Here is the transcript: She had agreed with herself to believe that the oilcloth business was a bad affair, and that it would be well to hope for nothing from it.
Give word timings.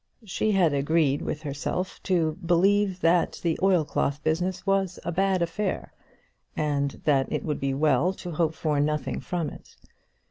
She 0.25 0.53
had 0.53 0.73
agreed 0.73 1.21
with 1.21 1.43
herself 1.43 1.99
to 2.05 2.35
believe 2.43 3.01
that 3.01 3.33
the 3.43 3.59
oilcloth 3.61 4.23
business 4.23 4.65
was 4.65 4.97
a 5.05 5.11
bad 5.11 5.43
affair, 5.43 5.93
and 6.57 6.99
that 7.03 7.31
it 7.31 7.43
would 7.43 7.59
be 7.59 7.75
well 7.75 8.11
to 8.13 8.31
hope 8.31 8.55
for 8.55 8.79
nothing 8.79 9.19
from 9.19 9.51
it. 9.51 9.75